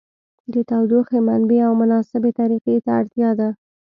[0.53, 3.49] د تودوخې منبع او مناسبې طریقې ته اړتیا ده.